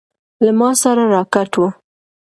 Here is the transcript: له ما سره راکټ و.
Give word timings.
له 0.45 0.51
ما 0.59 0.69
سره 0.81 1.03
راکټ 1.15 1.51
و. 1.57 1.61